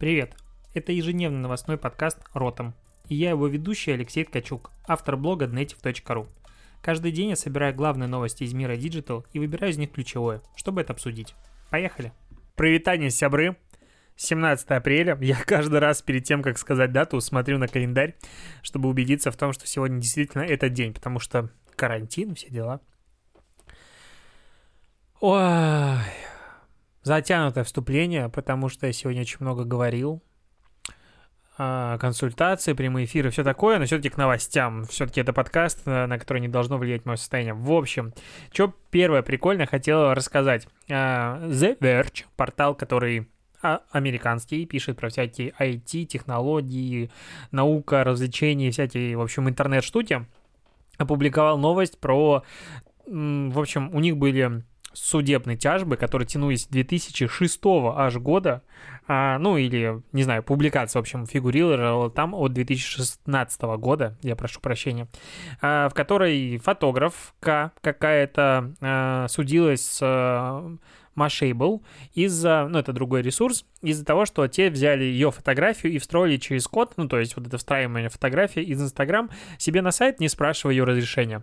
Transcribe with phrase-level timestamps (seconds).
[0.00, 0.34] Привет!
[0.72, 2.74] Это ежедневный новостной подкаст «Ротом».
[3.10, 6.26] И я его ведущий Алексей Ткачук, автор блога Dnetiv.ru.
[6.80, 10.80] Каждый день я собираю главные новости из мира Digital и выбираю из них ключевое, чтобы
[10.80, 11.34] это обсудить.
[11.68, 12.14] Поехали!
[12.56, 13.58] Привитание, сябры!
[14.16, 15.18] 17 апреля.
[15.20, 18.16] Я каждый раз перед тем, как сказать дату, смотрю на календарь,
[18.62, 22.80] чтобы убедиться в том, что сегодня действительно этот день, потому что карантин, все дела.
[25.20, 25.98] Ой,
[27.02, 30.22] затянутое вступление, потому что я сегодня очень много говорил.
[31.62, 34.84] А, консультации, прямые эфиры, все такое, но все-таки к новостям.
[34.84, 37.52] Все-таки это подкаст, на который не должно влиять мое состояние.
[37.52, 38.14] В общем,
[38.52, 40.66] что первое прикольное хотел рассказать.
[40.90, 43.28] А, The Verge, портал, который
[43.62, 47.10] а, американский, пишет про всякие IT, технологии,
[47.50, 50.24] наука, развлечения, всякие, в общем, интернет-штуки,
[50.96, 52.42] опубликовал новость про...
[53.06, 54.62] В общем, у них были
[54.92, 57.60] судебные тяжбы, которые тянулись с 2006
[57.96, 58.62] аж года,
[59.06, 64.60] а, ну или, не знаю, публикация, в общем, фигурировала там от 2016 года, я прошу
[64.60, 65.08] прощения,
[65.60, 70.76] а, в которой фотографка какая-то а, судилась с а,
[71.16, 71.82] Mashable
[72.14, 76.66] из-за, ну это другой ресурс, из-за того, что те взяли ее фотографию и встроили через
[76.66, 80.74] код, ну то есть вот это встраивание фотографии из Instagram себе на сайт, не спрашивая
[80.74, 81.42] ее разрешения.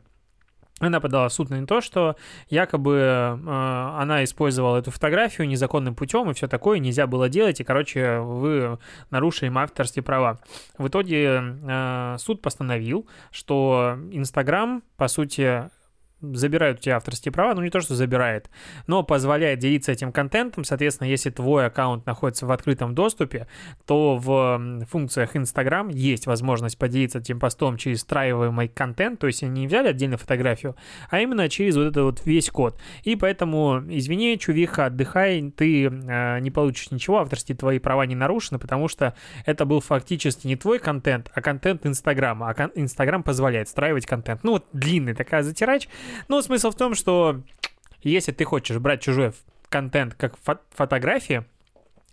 [0.79, 2.15] Она подала суд на то, что
[2.49, 7.63] якобы э, она использовала эту фотографию незаконным путем и все такое нельзя было делать, и,
[7.63, 8.77] короче, вы
[9.09, 10.39] нарушили авторские права.
[10.77, 15.69] В итоге э, суд постановил, что Инстаграм, по сути,
[16.21, 18.49] забирают у тебя авторские права, ну не то, что забирает,
[18.87, 20.63] но позволяет делиться этим контентом.
[20.63, 23.47] Соответственно, если твой аккаунт находится в открытом доступе,
[23.85, 29.61] то в функциях Instagram есть возможность поделиться этим постом через встраиваемый контент, то есть они
[29.61, 30.75] не взяли отдельно фотографию,
[31.09, 32.79] а именно через вот этот вот весь код.
[33.03, 38.59] И поэтому, извини, чувиха, отдыхай, ты э, не получишь ничего, авторские твои права не нарушены,
[38.59, 39.15] потому что
[39.45, 44.43] это был фактически не твой контент, а контент Инстаграма, а Инстаграм позволяет встраивать контент.
[44.43, 45.87] Ну вот длинный такая затирач,
[46.27, 47.41] ну, смысл в том, что
[48.01, 49.33] если ты хочешь брать чужой
[49.69, 51.43] контент как фо- фотографии,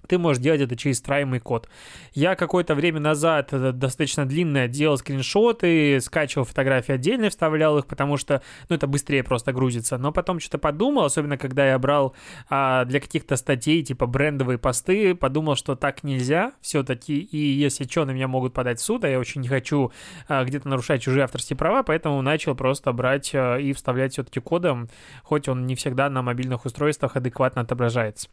[0.07, 1.69] ты можешь делать это через встраиваемый код.
[2.13, 8.43] Я какое-то время назад, достаточно длинное, делал скриншоты, скачивал фотографии отдельно, вставлял их, потому что,
[8.69, 9.99] ну, это быстрее просто грузится.
[9.99, 12.15] Но потом что-то подумал, особенно когда я брал
[12.49, 18.05] а, для каких-то статей, типа брендовые посты, подумал, что так нельзя все-таки, и если что,
[18.05, 19.93] на меня могут подать в суд, а я очень не хочу
[20.29, 24.89] а, где-то нарушать чужие авторские права, поэтому начал просто брать а, и вставлять все-таки кодом,
[25.23, 28.29] хоть он не всегда на мобильных устройствах адекватно отображается.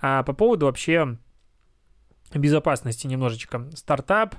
[0.00, 1.18] А по поводу вообще
[2.34, 3.70] безопасности немножечко.
[3.74, 4.36] Стартап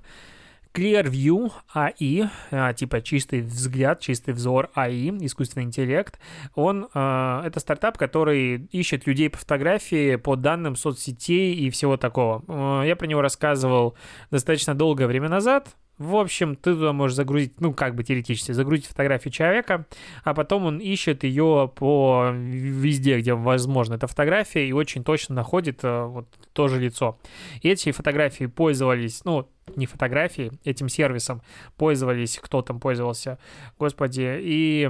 [0.74, 6.19] Clearview AI, а, типа чистый взгляд, чистый взор AI, искусственный интеллект,
[6.53, 12.44] он, а, это стартап, который ищет людей по фотографии, по данным соцсетей и всего такого.
[12.47, 13.97] А, я про него рассказывал
[14.30, 18.87] достаточно долгое время назад, в общем, ты туда можешь загрузить, ну, как бы теоретически, загрузить
[18.87, 19.85] фотографию человека,
[20.23, 25.79] а потом он ищет ее по везде, где возможно эта фотография, и очень точно находит
[25.83, 27.19] э, вот то же лицо.
[27.61, 31.41] И эти фотографии пользовались, ну, не фотографии, этим сервисом
[31.75, 33.38] пользовались, кто там пользовался,
[33.77, 34.89] господи, и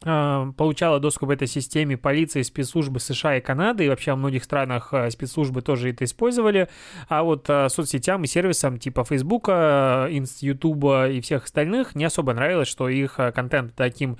[0.00, 4.92] получала доступ к этой системе полиции, спецслужбы США и Канады, и вообще во многих странах
[4.92, 6.68] а, спецслужбы тоже это использовали,
[7.08, 10.08] а вот а, соцсетям и сервисам типа Фейсбука,
[10.40, 14.18] Ютуба и всех остальных не особо нравилось, что их контент таким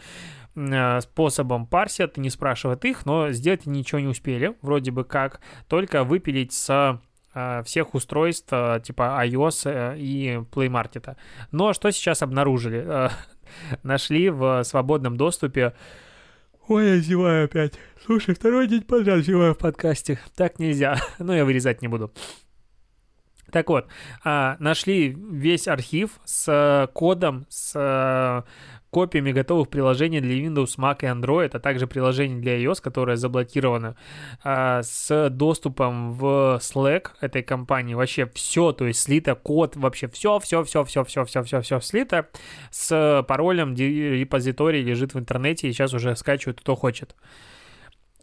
[1.02, 6.54] способом парсят, не спрашивают их, но сделать ничего не успели, вроде бы как, только выпилить
[6.54, 6.98] с
[7.66, 8.48] всех устройств
[8.82, 11.16] типа iOS э, и Play Market.
[11.52, 13.10] Но что сейчас обнаружили?
[13.82, 15.74] Нашли в свободном доступе.
[16.68, 17.74] Ой, я зеваю опять.
[18.04, 20.18] Слушай, второй день подряд зеваю в подкасте.
[20.34, 20.98] Так нельзя.
[21.18, 22.12] Но я вырезать не буду.
[23.50, 23.86] Так вот,
[24.24, 28.44] а, нашли весь архив с кодом, с
[28.90, 33.94] копиями готовых приложений для Windows, Mac и Android, а также приложений для iOS, которое заблокировано,
[34.42, 37.92] а, с доступом в Slack этой компании.
[37.92, 41.80] Вообще все, то есть слито код, вообще все, все, все, все, все, все, все, все
[41.80, 42.28] слито
[42.70, 47.14] с паролем репозиторий лежит в интернете и сейчас уже скачивают кто хочет.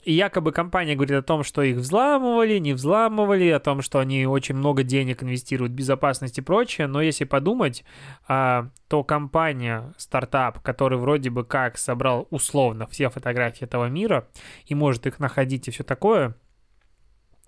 [0.03, 4.25] И якобы компания говорит о том, что их взламывали, не взламывали, о том, что они
[4.25, 6.87] очень много денег инвестируют в безопасность и прочее.
[6.87, 7.85] Но если подумать,
[8.27, 14.27] а, то компания, стартап, который вроде бы как собрал условно все фотографии этого мира
[14.65, 16.35] и может их находить и все такое,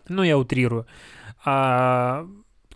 [0.07, 0.87] ну, я утрирую,
[1.43, 2.25] а,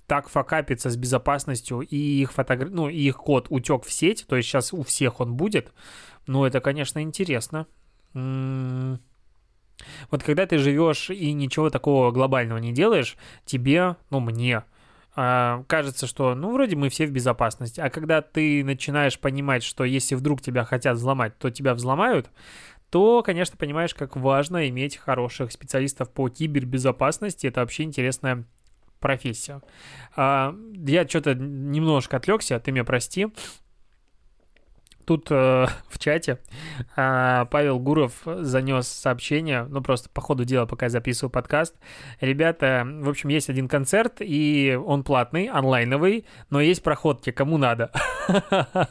[0.07, 2.67] так факапится с безопасностью, и их, фотогра...
[2.67, 5.71] ну, и их код утек в сеть, то есть сейчас у всех он будет,
[6.27, 7.67] ну, это, конечно, интересно.
[8.13, 8.99] М -м
[10.11, 14.63] Вот когда ты живешь и ничего такого глобального не делаешь, тебе, ну мне,
[15.15, 17.81] а, кажется, что, ну, вроде мы все в безопасности.
[17.81, 22.29] А когда ты начинаешь понимать, что если вдруг тебя хотят взломать, то тебя взломают,
[22.89, 27.47] то, конечно, понимаешь, как важно иметь хороших специалистов по кибербезопасности.
[27.47, 28.45] Это вообще интересная
[28.99, 29.61] профессия.
[30.15, 33.27] А, я что-то немножко отвлекся, ты меня прости
[35.09, 36.37] тут э, в чате
[36.95, 41.75] э, Павел Гуров занес сообщение, ну просто по ходу дела, пока я записываю подкаст.
[42.21, 47.91] Ребята, в общем, есть один концерт, и он платный, онлайновый, но есть проходки, кому надо.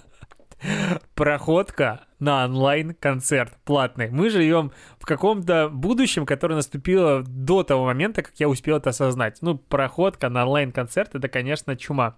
[1.15, 4.11] Проходка на онлайн-концерт платный.
[4.11, 9.39] Мы живем в каком-то будущем, которое наступило до того момента, как я успел это осознать.
[9.41, 12.17] Ну, проходка на онлайн-концерт— это, конечно, чума.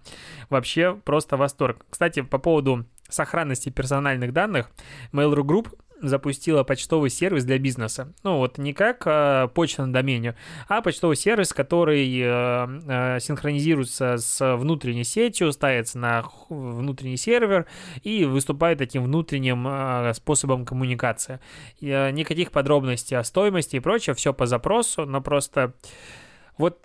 [0.49, 1.85] Вообще просто восторг.
[1.91, 4.71] Кстати, по поводу сохранности персональных данных,
[5.11, 5.67] Mail.ru Group
[6.01, 8.13] запустила почтовый сервис для бизнеса.
[8.23, 10.35] Ну вот не как э, почта на домене,
[10.67, 17.67] а почтовый сервис, который э, э, синхронизируется с внутренней сетью, ставится на внутренний сервер
[18.03, 21.39] и выступает таким внутренним э, способом коммуникации.
[21.79, 25.73] И, э, никаких подробностей о стоимости и прочее, все по запросу, но просто
[26.57, 26.79] вот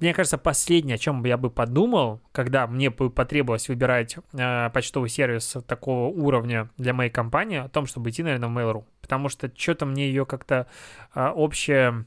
[0.00, 5.56] мне кажется, последнее, о чем я бы подумал, когда мне потребовалось выбирать э, почтовый сервис
[5.66, 8.84] такого уровня для моей компании, о том, чтобы идти, наверное, в Mail.ru.
[9.02, 10.66] Потому что что-то мне ее как-то
[11.14, 12.06] э, общее,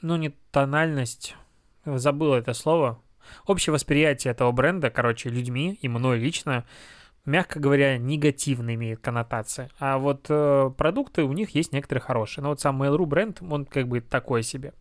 [0.00, 1.34] ну, не тональность,
[1.84, 3.02] забыл это слово,
[3.44, 6.64] общее восприятие этого бренда, короче, людьми и мной лично,
[7.24, 9.68] мягко говоря, негативно имеет коннотации.
[9.78, 12.42] А вот э, продукты у них есть некоторые хорошие.
[12.42, 14.74] Но вот сам Mail.ru бренд, он как бы такой себе.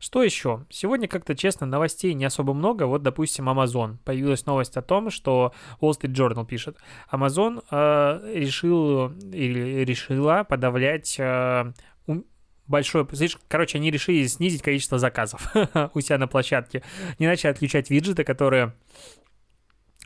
[0.00, 0.66] Что еще?
[0.70, 2.84] Сегодня как-то, честно, новостей не особо много.
[2.84, 3.98] Вот, допустим, Amazon.
[4.04, 6.78] Появилась новость о том, что Wall Street Journal пишет.
[7.10, 11.72] Amazon э, решил или решила подавлять э,
[12.66, 13.06] большое...
[13.48, 15.52] Короче, они решили снизить количество заказов
[15.94, 16.82] у себя на площадке.
[17.18, 18.74] Не начали отключать виджеты, которые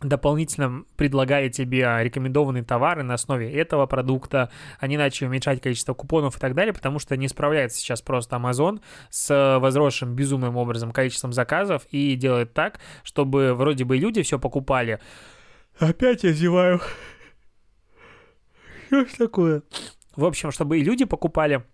[0.01, 6.41] дополнительно предлагая тебе рекомендованные товары на основе этого продукта, они начали уменьшать количество купонов и
[6.41, 8.81] так далее, потому что не справляется сейчас просто Amazon
[9.11, 15.01] с возросшим безумным образом количеством заказов и делает так, чтобы вроде бы люди все покупали.
[15.79, 16.81] Опять я зеваю.
[18.87, 19.63] Что ж такое?
[20.17, 21.65] В общем, чтобы и люди покупали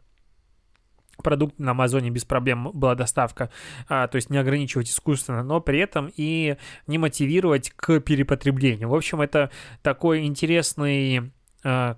[1.25, 3.51] продукт на Амазоне без проблем была доставка,
[3.89, 6.57] а, то есть не ограничивать искусственно, но при этом и
[6.87, 8.89] не мотивировать к перепотреблению.
[8.89, 9.51] В общем, это
[9.83, 11.33] такой интересный
[11.65, 11.97] а,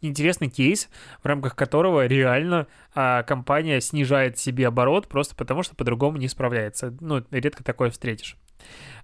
[0.00, 0.88] интересный кейс,
[1.22, 6.94] в рамках которого реально а, компания снижает себе оборот просто потому, что по-другому не справляется.
[7.00, 8.36] Ну, редко такое встретишь.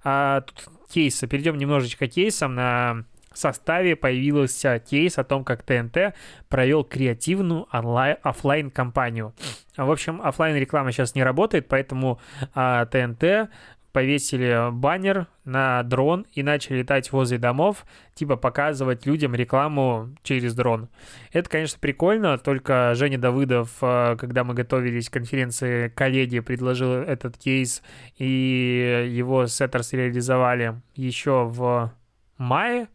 [0.02, 1.26] А, тут кейсы.
[1.26, 3.04] Перейдем немножечко к кейсам на
[3.36, 6.14] составе появился кейс о том, как ТНТ
[6.48, 9.34] провел креативную онлайн офлайн кампанию.
[9.76, 12.20] В общем, офлайн реклама сейчас не работает, поэтому
[12.54, 13.50] а, ТНТ
[13.94, 20.88] повесили баннер на дрон и начали летать возле домов, типа показывать людям рекламу через дрон.
[21.30, 27.38] Это, конечно, прикольно, только Женя Давыдов, а, когда мы готовились к конференции коллеги, предложил этот
[27.38, 27.84] кейс,
[28.18, 31.92] и его сеттерс реализовали еще в
[32.36, 32.88] мае,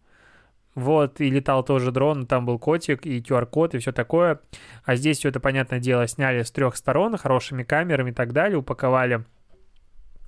[0.80, 4.40] вот, и летал тоже дрон, там был котик и QR-код и все такое.
[4.84, 8.58] А здесь все это, понятное дело, сняли с трех сторон, хорошими камерами и так далее,
[8.58, 9.26] упаковали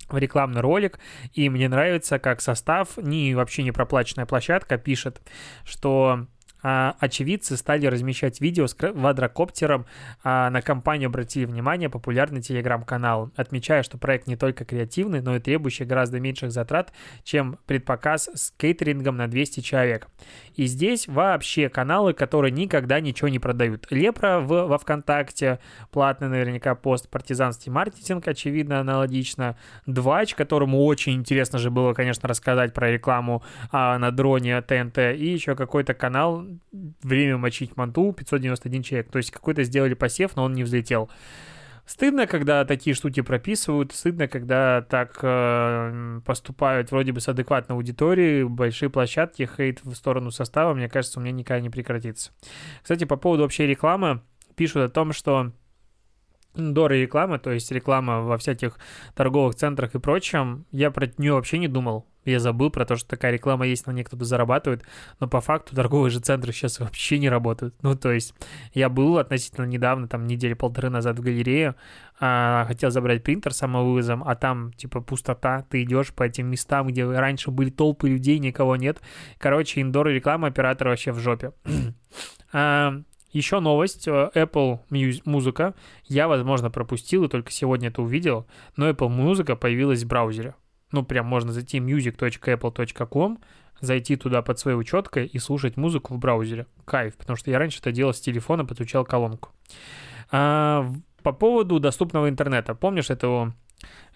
[0.08, 0.98] в рекламный ролик,
[1.32, 5.22] и мне нравится, как состав, не вообще не проплаченная площадка, пишет,
[5.64, 6.26] что
[6.62, 9.86] очевидцы стали размещать видео с квадрокоптером.
[10.22, 15.40] А, на компанию обратили внимание популярный телеграм-канал, отмечая, что проект не только креативный, но и
[15.40, 16.92] требующий гораздо меньших затрат,
[17.24, 20.08] чем предпоказ с кейтерингом на 200 человек.
[20.56, 23.86] И здесь вообще каналы, которые никогда ничего не продают.
[23.90, 25.58] Лепра в, во ВКонтакте,
[25.90, 29.56] платный наверняка пост, партизанский маркетинг, очевидно, аналогично.
[29.86, 35.26] Двач, которому очень интересно же было, конечно, рассказать про рекламу а, на дроне ТНТ, и
[35.26, 36.44] еще какой-то канал
[37.02, 39.10] время мочить манту 591 человек.
[39.10, 41.10] То есть какой-то сделали посев, но он не взлетел.
[41.84, 48.44] Стыдно, когда такие штуки прописывают, стыдно, когда так э, поступают вроде бы с адекватной аудиторией,
[48.44, 52.30] большие площадки, хейт в сторону состава, мне кажется, у меня никогда не прекратится.
[52.82, 54.22] Кстати, по поводу вообще рекламы,
[54.54, 55.52] пишут о том, что
[56.54, 58.78] Дора реклама, то есть реклама во всяких
[59.14, 62.06] торговых центрах и прочем, я про нее вообще не думал.
[62.24, 64.84] Я забыл про то, что такая реклама есть, на ней кто-то зарабатывает,
[65.18, 67.74] но по факту торговые же центры сейчас вообще не работают.
[67.82, 68.34] Ну, то есть
[68.74, 71.74] я был относительно недавно, там недели полторы назад в галерее,
[72.20, 77.04] а, хотел забрать принтер самовывозом, а там типа пустота, ты идешь по этим местам, где
[77.04, 79.00] раньше были толпы людей, никого нет.
[79.38, 81.52] Короче, индор реклама оператора вообще в жопе.
[82.52, 82.94] а,
[83.32, 84.06] Еще новость.
[84.06, 84.80] э, Apple
[85.24, 85.74] музыка.
[86.04, 88.46] Я, возможно, пропустил и только сегодня это увидел.
[88.76, 90.54] Но Apple музыка появилась в браузере.
[90.92, 93.38] Ну, прям можно зайти music.apple.com,
[93.80, 96.66] зайти туда под своей учеткой и слушать музыку в браузере.
[96.84, 99.50] Кайф, потому что я раньше это делал с телефона, подключал колонку.
[100.30, 100.90] А,
[101.22, 102.74] по поводу доступного интернета.
[102.74, 103.54] Помнишь это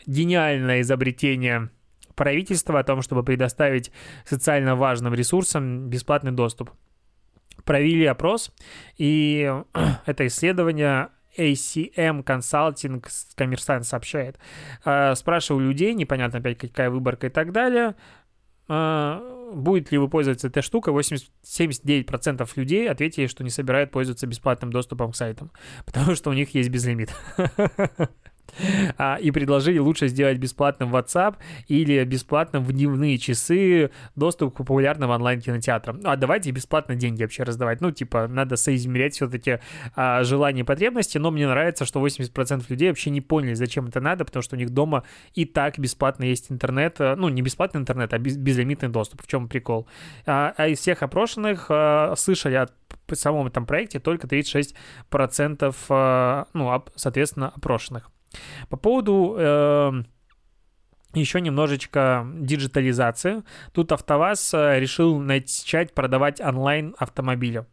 [0.07, 1.71] гениальное изобретение
[2.15, 3.91] правительства о том, чтобы предоставить
[4.25, 6.71] социально важным ресурсам бесплатный доступ?
[7.65, 8.53] Провели опрос,
[8.97, 9.53] и
[10.07, 14.39] это исследование ACM Consulting коммерсант сообщает.
[14.85, 17.95] А, Спрашивал людей, непонятно опять какая выборка и так далее,
[18.69, 24.27] а, будет ли вы пользоваться этой штукой, 80, 79% людей ответили, что не собирают пользоваться
[24.27, 25.53] бесплатным доступом к сайтам,
[25.87, 27.15] потому что у них есть безлимит.
[28.99, 31.37] А, И предложили лучше сделать бесплатным WhatsApp
[31.69, 36.01] или бесплатным в дневные часы доступ к популярным онлайн-кинотеатрам.
[36.05, 37.81] А давайте бесплатно деньги вообще раздавать.
[37.81, 39.59] Ну, типа, надо соизмерять все-таки
[39.95, 44.01] а, желания и потребности, но мне нравится, что 80% людей вообще не поняли, зачем это
[44.01, 45.03] надо, потому что у них дома
[45.35, 49.23] и так бесплатно есть интернет, а, ну, не бесплатный интернет, а без- безлимитный доступ.
[49.23, 49.87] В чем прикол?
[50.27, 52.67] А, а из всех опрошенных а, слышали о
[53.07, 54.27] п- самом этом проекте только
[55.11, 58.11] 36%, а, ну, соответственно, опрошенных.
[58.69, 59.93] По поводу э,
[61.15, 63.43] еще немножечко диджитализации.
[63.73, 67.67] Тут АвтоВАЗ э, решил начать продавать онлайн автомобили.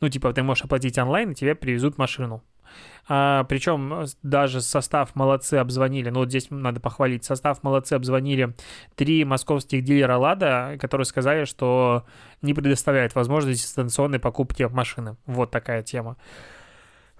[0.00, 2.42] Ну, типа, ты можешь оплатить онлайн, и тебе привезут машину.
[3.08, 8.54] А, причем э, даже состав молодцы обзвонили, ну вот здесь надо похвалить, состав молодцы обзвонили
[8.96, 12.04] три московских дилера «Лада», которые сказали, что
[12.42, 15.16] не предоставляют возможность дистанционной покупки машины.
[15.24, 16.16] Вот такая тема.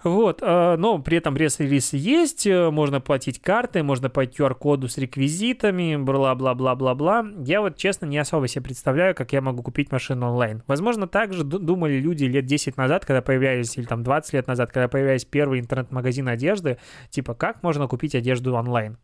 [0.05, 4.97] Вот, э, но при этом пресс-релиз есть, э, можно платить картой, можно по QR-коду с
[4.97, 7.27] реквизитами, бла-бла-бла-бла-бла.
[7.45, 10.63] Я вот, честно, не особо себе представляю, как я могу купить машину онлайн.
[10.69, 14.47] Возможно, так же ду- думали люди лет 10 назад, когда появлялись, или там 20 лет
[14.47, 16.79] назад, когда появлялись первые интернет-магазины одежды,
[17.11, 18.99] типа, как можно купить одежду онлайн?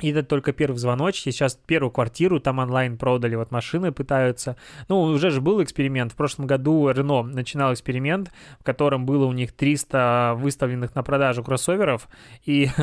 [0.00, 1.24] И это только первый звоночек.
[1.24, 4.56] Сейчас первую квартиру там онлайн продали, вот машины пытаются.
[4.88, 6.12] Ну, уже же был эксперимент.
[6.12, 11.44] В прошлом году Рено начинал эксперимент, в котором было у них 300 выставленных на продажу
[11.44, 12.08] кроссоверов,
[12.44, 12.68] и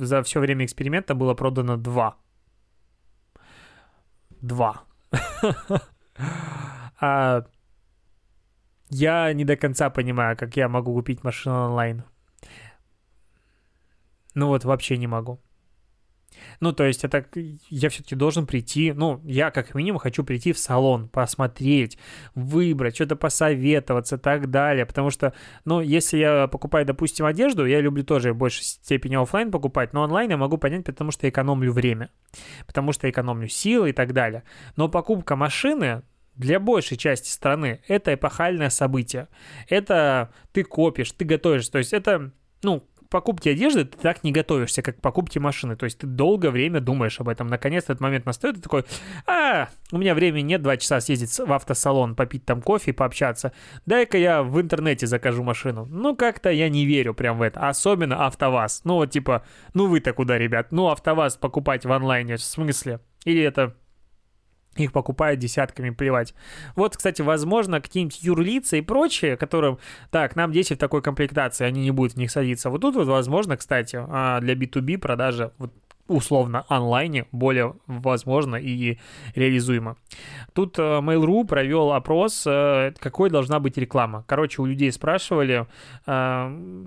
[0.00, 2.16] за все время эксперимента было продано 2.
[4.42, 4.82] 2.
[6.98, 7.44] А
[8.88, 12.04] я не до конца понимаю, как я могу купить машину онлайн.
[14.34, 15.38] Ну вот вообще не могу.
[16.60, 17.24] Ну, то есть это
[17.68, 21.98] я все-таки должен прийти, ну, я как минимум хочу прийти в салон, посмотреть,
[22.34, 25.32] выбрать, что-то посоветоваться и так далее, потому что,
[25.64, 30.02] ну, если я покупаю, допустим, одежду, я люблю тоже в большей степени оффлайн покупать, но
[30.02, 32.10] онлайн я могу понять, потому что экономлю время,
[32.66, 34.42] потому что экономлю силы и так далее.
[34.76, 36.02] Но покупка машины,
[36.36, 39.28] для большей части страны это эпохальное событие.
[39.68, 41.68] Это ты копишь, ты готовишь.
[41.68, 42.30] То есть это,
[42.62, 45.76] ну, к покупке одежды ты так не готовишься, как к покупке машины.
[45.76, 47.46] То есть ты долгое время думаешь об этом.
[47.46, 48.84] Наконец этот момент настает, ты такой,
[49.26, 53.52] а, у меня времени нет два часа съездить в автосалон, попить там кофе и пообщаться.
[53.86, 55.86] Дай-ка я в интернете закажу машину.
[55.88, 57.68] Ну, как-то я не верю прям в это.
[57.68, 58.82] Особенно АвтоВАЗ.
[58.84, 59.44] Ну, вот типа,
[59.74, 60.72] ну вы-то куда, ребят?
[60.72, 63.00] Ну, АвтоВАЗ покупать в онлайне, в смысле?
[63.24, 63.74] Или это
[64.84, 66.34] их покупают десятками, плевать.
[66.74, 69.78] Вот, кстати, возможно, какие-нибудь юрлица и прочие, которым,
[70.10, 72.70] так, нам 10 в такой комплектации, они не будут в них садиться.
[72.70, 75.72] Вот тут вот, возможно, кстати, а, для B2B продажи вот,
[76.08, 78.98] условно онлайне более возможно и
[79.34, 79.96] реализуемо.
[80.52, 84.24] Тут э, Mail.ru провел опрос, э, какой должна быть реклама.
[84.26, 85.66] Короче, у людей спрашивали,
[86.06, 86.84] э,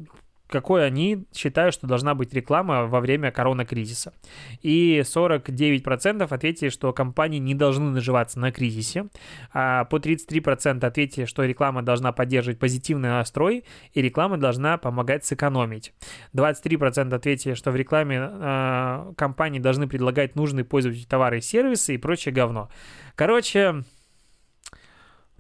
[0.50, 4.14] какой они считают, что должна быть реклама во время коронакризиса.
[4.62, 9.08] И 49% ответили, что компании не должны наживаться на кризисе.
[9.54, 13.64] А по 33% ответили, что реклама должна поддерживать позитивный настрой,
[13.94, 15.94] и реклама должна помогать сэкономить.
[16.34, 21.98] 23% ответили, что в рекламе э, компании должны предлагать нужные пользователю товары и сервисы и
[21.98, 22.70] прочее говно.
[23.16, 23.84] Короче,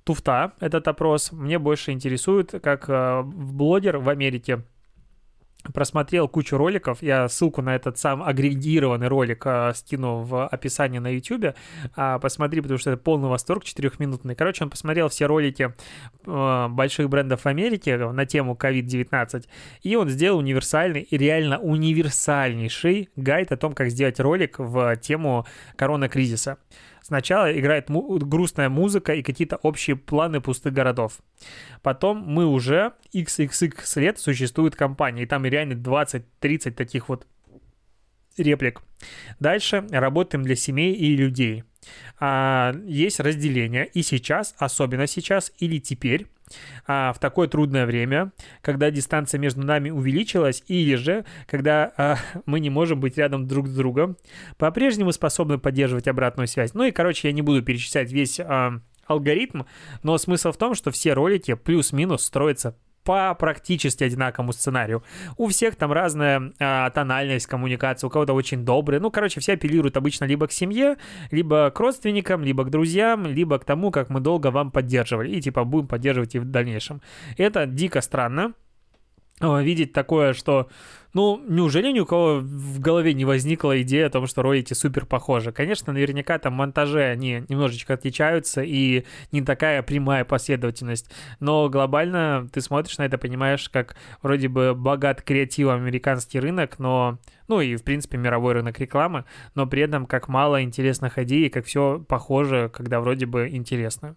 [0.04, 1.32] туфта этот опрос.
[1.32, 4.64] Мне больше интересует, как э, блогер в Америке
[5.74, 7.02] просмотрел кучу роликов.
[7.02, 11.56] Я ссылку на этот сам агрегированный ролик э, скину в описании на YouTube.
[11.96, 14.36] А, посмотри, потому что это полный восторг, четырехминутный.
[14.36, 15.74] Короче, он посмотрел все ролики
[16.26, 19.46] э, больших брендов в Америке на тему COVID-19,
[19.84, 26.58] и он сделал универсальный реально универсальнейший гайд о том, как сделать ролик в тему коронакризиса.
[27.10, 31.14] Сначала играет му- грустная музыка и какие-то общие планы пустых городов.
[31.82, 37.26] Потом мы уже XXX лет существует компания, и там реально 20-30 таких вот
[38.38, 38.84] реплик.
[39.40, 41.64] Дальше работаем для семей и людей.
[42.20, 46.28] А, есть разделение и сейчас, особенно сейчас или теперь,
[46.88, 52.60] а, в такое трудное время, когда дистанция между нами увеличилась, или же, когда а, мы
[52.60, 54.18] не можем быть рядом друг с другом,
[54.58, 56.74] по-прежнему способны поддерживать обратную связь.
[56.74, 59.64] Ну и, короче, я не буду перечислять весь а, алгоритм,
[60.04, 62.76] но смысл в том, что все ролики плюс-минус строятся
[63.10, 65.02] по практически одинаковому сценарию.
[65.36, 69.00] У всех там разная а, тональность коммуникации, у кого-то очень добрая.
[69.00, 70.96] Ну, короче, все апеллируют обычно либо к семье,
[71.32, 75.32] либо к родственникам, либо к друзьям, либо к тому, как мы долго вам поддерживали.
[75.32, 77.02] И типа будем поддерживать и в дальнейшем.
[77.36, 78.54] Это дико странно
[79.40, 80.70] видеть такое, что
[81.14, 85.08] ну, неужели ни у кого в голове не возникла идея о том, что ролики супер
[85.08, 85.52] похожи?
[85.52, 91.12] Конечно, наверняка там монтажи, они немножечко отличаются, и не такая прямая последовательность.
[91.40, 97.18] Но глобально ты смотришь на это, понимаешь, как вроде бы богат креативом американский рынок, но
[97.48, 101.66] ну и, в принципе, мировой рынок рекламы, но при этом как мало интересных идей, как
[101.66, 104.16] все похоже, когда вроде бы интересно.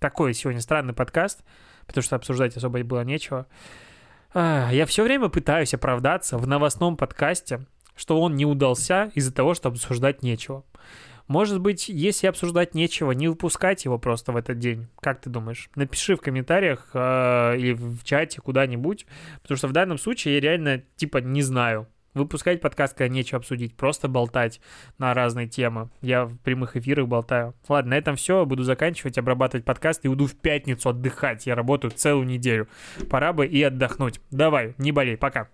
[0.00, 1.44] Такой сегодня странный подкаст,
[1.86, 3.46] потому что обсуждать особо было нечего.
[4.34, 9.68] Я все время пытаюсь оправдаться в новостном подкасте, что он не удался из-за того, что
[9.68, 10.64] обсуждать нечего.
[11.28, 14.88] Может быть, если обсуждать нечего, не выпускать его просто в этот день.
[15.00, 15.70] Как ты думаешь?
[15.76, 19.06] Напиши в комментариях э, или в чате куда-нибудь,
[19.40, 23.74] потому что в данном случае я реально типа не знаю, Выпускать подкаст, когда нечего обсудить,
[23.74, 24.60] просто болтать
[24.98, 25.88] на разные темы.
[26.02, 27.54] Я в прямых эфирах болтаю.
[27.68, 28.44] Ладно, на этом все.
[28.44, 31.46] Буду заканчивать, обрабатывать подкаст и уйду в пятницу отдыхать.
[31.46, 32.68] Я работаю целую неделю.
[33.08, 34.20] Пора бы и отдохнуть.
[34.30, 35.48] Давай, не болей, пока.